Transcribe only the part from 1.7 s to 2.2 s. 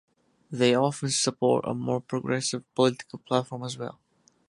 more